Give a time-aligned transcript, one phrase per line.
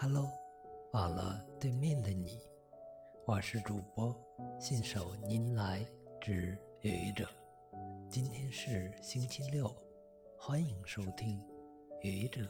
[0.00, 0.30] Hello，
[0.92, 2.38] 网了对面的你，
[3.26, 4.14] 我是主播
[4.60, 5.84] 信手拈来
[6.20, 7.28] 之愚者。
[8.08, 9.68] 今天是星期六，
[10.38, 11.40] 欢迎收听
[12.02, 12.42] 《愚者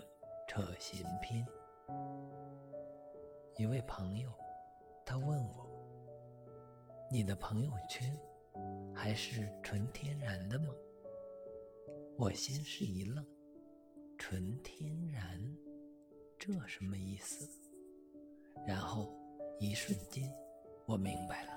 [0.46, 1.42] 扯闲篇》。
[3.56, 4.30] 一位朋友，
[5.06, 5.66] 他问我
[7.10, 8.14] ：“你的朋友圈
[8.94, 10.66] 还是纯天然的吗？”
[12.18, 13.26] 我先是一愣
[14.18, 15.42] ，“纯天然？”
[16.38, 17.48] 这什么意思？
[18.64, 19.12] 然后
[19.58, 20.32] 一瞬间，
[20.86, 21.52] 我明白了，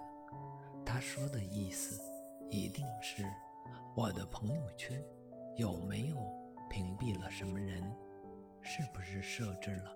[0.83, 2.01] 他说的意思
[2.49, 3.23] 一定是
[3.95, 4.99] 我的朋友圈
[5.55, 6.15] 有没有
[6.67, 7.83] 屏蔽了什么人，
[8.61, 9.95] 是不是设置了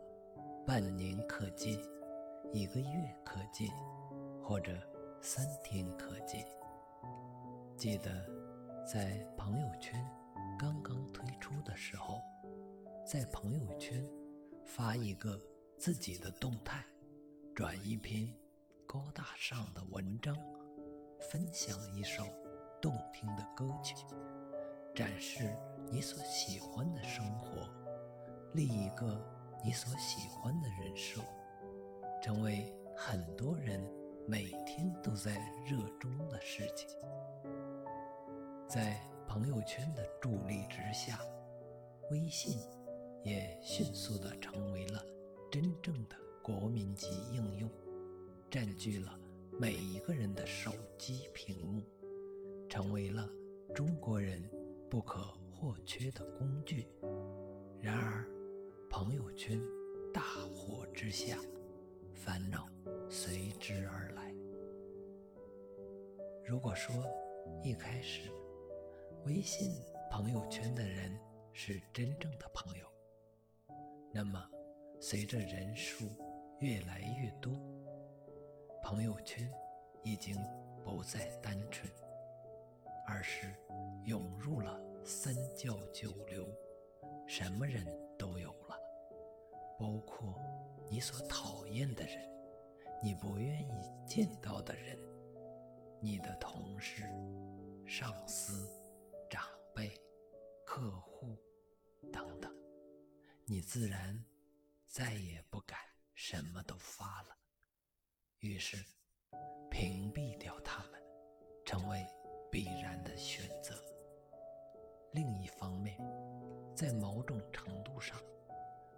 [0.67, 1.73] 半年可见、
[2.54, 3.67] 一个月可见，
[4.43, 4.71] 或者
[5.20, 6.45] 三天可见？
[7.76, 8.26] 记得
[8.85, 9.99] 在朋友圈
[10.59, 12.21] 刚刚推出的时候，
[13.04, 14.07] 在朋友圈。
[14.65, 15.39] 发一个
[15.77, 16.83] 自己的动态，
[17.53, 18.27] 转一篇
[18.85, 20.35] 高大上的文章，
[21.31, 22.23] 分享一首
[22.81, 23.95] 动听的歌曲，
[24.93, 25.55] 展示
[25.91, 27.70] 你所喜欢的生活，
[28.53, 29.23] 立一个
[29.63, 31.21] 你所喜欢的人设，
[32.21, 33.79] 成为很多人
[34.27, 36.90] 每天都在热衷的事情。
[38.68, 41.20] 在朋友圈的助力之下，
[42.09, 42.59] 微信。
[43.26, 45.04] 也迅速地成为了
[45.51, 47.68] 真正的国民级应用，
[48.51, 49.20] 占据了
[49.59, 51.81] 每一个人的手机屏幕，
[52.70, 53.27] 成为了
[53.73, 54.48] 中国人
[54.87, 56.87] 不可或缺的工具。
[57.81, 58.29] 然而，
[58.91, 59.59] 朋友圈
[60.13, 60.21] 大
[60.53, 61.40] 火之下，
[62.13, 62.68] 烦恼
[63.09, 64.31] 随之而来。
[66.46, 66.94] 如果说
[67.63, 68.29] 一开始
[69.25, 69.72] 微信
[70.12, 71.19] 朋友圈的人
[71.53, 72.85] 是真正的朋友，
[74.18, 74.41] 那么，
[75.02, 76.06] 随着人数
[76.59, 77.52] 越来越多，
[78.81, 79.53] 朋友圈
[80.06, 80.38] 已经
[80.85, 81.92] 不再单纯，
[83.06, 83.54] 而是
[84.06, 86.48] 涌入了三教九流，
[87.28, 87.86] 什么人
[88.18, 88.80] 都有了，
[89.78, 90.40] 包括
[90.90, 92.18] 你所讨厌的人，
[93.04, 94.98] 你不愿意见到的人，
[96.00, 97.04] 你的同事、
[97.86, 98.66] 上司、
[99.30, 99.44] 长
[99.74, 99.92] 辈、
[100.66, 101.15] 客户。
[103.47, 104.25] 你自然
[104.88, 105.78] 再也不敢
[106.16, 107.38] 什么都发了，
[108.39, 108.83] 于是
[109.69, 111.00] 屏蔽掉他们，
[111.63, 112.03] 成为
[112.51, 113.79] 必然的选择。
[115.11, 115.95] 另一方面，
[116.75, 118.19] 在某种程度上，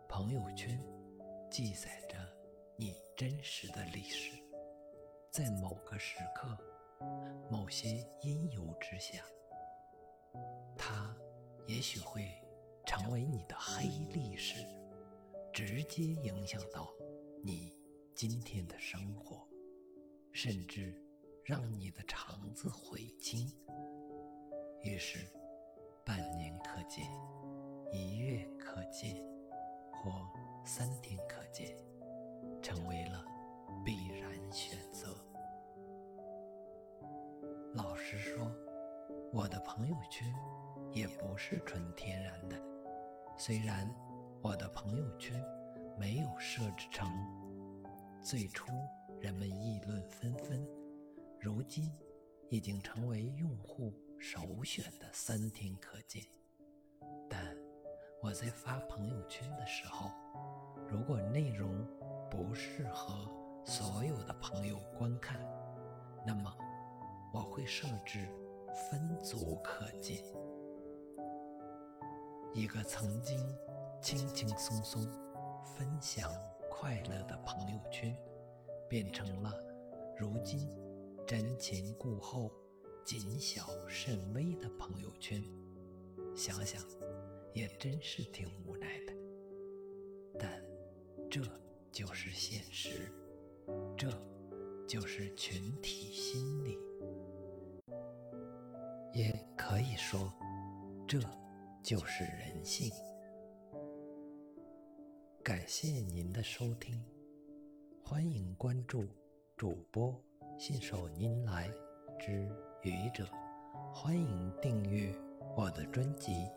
[0.07, 0.81] 朋友圈
[1.51, 2.17] 记载着
[2.77, 4.41] 你真实的历史，
[5.29, 6.57] 在某个时刻、
[7.51, 9.25] 某些因由之下，
[10.77, 11.13] 它
[11.65, 12.46] 也许会。
[12.87, 13.83] 成为你的黑
[14.13, 14.65] 历史，
[15.51, 16.89] 直接影响到
[17.43, 17.75] 你
[18.15, 19.45] 今天的生活，
[20.31, 20.95] 甚至
[21.43, 23.45] 让你的肠子悔青。
[24.85, 25.29] 于是，
[26.05, 27.05] 半年可见、
[27.91, 29.21] 一月可见，
[29.91, 30.25] 或
[30.63, 31.77] 三天可见，
[32.61, 33.25] 成为了
[33.83, 35.13] 必然选择。
[37.73, 38.49] 老实说，
[39.33, 40.33] 我的朋友圈
[40.93, 42.66] 也不是纯天然的。
[43.39, 43.87] 虽然
[44.41, 45.39] 我的朋友圈
[45.95, 47.07] 没有设置成
[48.19, 48.65] 最初
[49.21, 50.67] 人们议论纷纷，
[51.39, 51.87] 如今
[52.49, 56.25] 已经成为用户首选的三天可见，
[57.29, 57.55] 但
[58.23, 60.09] 我在发朋友圈的时候，
[60.89, 61.87] 如果内容
[62.31, 63.29] 不适合
[63.63, 65.39] 所有的朋友观看，
[66.25, 66.51] 那么
[67.31, 68.27] 我会设置
[68.73, 70.23] 分组可见。
[72.53, 73.37] 一个曾经
[74.01, 75.03] 轻轻松松
[75.63, 76.31] 分享
[76.69, 78.17] 快乐的朋友圈，
[78.89, 79.53] 变成了
[80.17, 80.67] 如今
[81.27, 82.51] 瞻前顾后、
[83.05, 85.43] 谨小慎微的朋友圈。
[86.35, 86.81] 想想，
[87.53, 89.13] 也真是挺无奈的。
[90.39, 90.63] 但
[91.29, 91.41] 这
[91.91, 93.11] 就是现实，
[93.95, 94.09] 这
[94.87, 96.79] 就是群体心理，
[99.13, 100.33] 也可以说，
[101.07, 101.19] 这。
[101.87, 102.91] 就是人性。
[105.41, 107.01] 感谢您的收听，
[108.03, 109.05] 欢迎关注
[109.55, 110.13] 主播
[110.59, 111.71] 信手拈来
[112.19, 112.45] 之
[112.81, 113.25] 愚者，
[113.93, 115.15] 欢迎订阅
[115.55, 116.33] 我的专辑《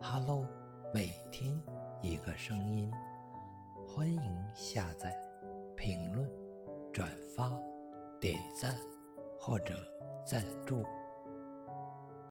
[0.00, 0.44] Hello》，
[0.94, 1.62] 每天
[2.00, 2.90] 一个声音，
[3.86, 5.14] 欢迎下载、
[5.76, 6.26] 评论、
[6.90, 7.06] 转
[7.36, 7.52] 发、
[8.18, 8.74] 点赞
[9.38, 9.74] 或者
[10.26, 10.82] 赞助。